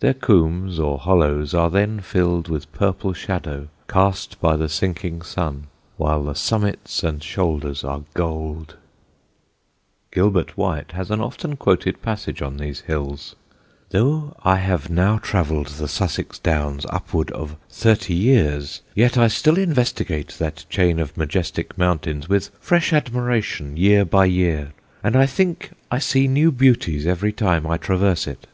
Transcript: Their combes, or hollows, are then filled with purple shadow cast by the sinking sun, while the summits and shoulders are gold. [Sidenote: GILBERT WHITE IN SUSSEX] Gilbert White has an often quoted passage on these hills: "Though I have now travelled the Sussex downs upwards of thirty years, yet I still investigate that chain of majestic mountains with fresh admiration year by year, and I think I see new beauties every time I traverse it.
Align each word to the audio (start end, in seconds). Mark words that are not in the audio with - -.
Their 0.00 0.14
combes, 0.14 0.78
or 0.80 0.98
hollows, 0.98 1.52
are 1.52 1.68
then 1.68 2.00
filled 2.00 2.48
with 2.48 2.72
purple 2.72 3.12
shadow 3.12 3.68
cast 3.86 4.40
by 4.40 4.56
the 4.56 4.66
sinking 4.70 5.20
sun, 5.20 5.66
while 5.98 6.22
the 6.24 6.34
summits 6.34 7.02
and 7.04 7.22
shoulders 7.22 7.84
are 7.84 8.00
gold. 8.14 8.66
[Sidenote: 8.66 8.76
GILBERT 8.76 8.76
WHITE 9.44 9.68
IN 9.68 9.84
SUSSEX] 9.84 10.14
Gilbert 10.14 10.56
White 10.56 10.92
has 10.96 11.10
an 11.10 11.20
often 11.20 11.56
quoted 11.58 12.00
passage 12.00 12.40
on 12.40 12.56
these 12.56 12.80
hills: 12.80 13.36
"Though 13.90 14.34
I 14.42 14.56
have 14.56 14.88
now 14.88 15.18
travelled 15.18 15.66
the 15.66 15.86
Sussex 15.86 16.38
downs 16.38 16.86
upwards 16.88 17.32
of 17.32 17.56
thirty 17.68 18.14
years, 18.14 18.80
yet 18.94 19.18
I 19.18 19.28
still 19.28 19.58
investigate 19.58 20.28
that 20.38 20.64
chain 20.70 20.98
of 20.98 21.14
majestic 21.18 21.76
mountains 21.76 22.26
with 22.26 22.48
fresh 22.58 22.94
admiration 22.94 23.76
year 23.76 24.06
by 24.06 24.24
year, 24.24 24.72
and 25.02 25.14
I 25.14 25.26
think 25.26 25.72
I 25.90 25.98
see 25.98 26.26
new 26.26 26.50
beauties 26.50 27.06
every 27.06 27.32
time 27.34 27.66
I 27.66 27.76
traverse 27.76 28.26
it. 28.26 28.46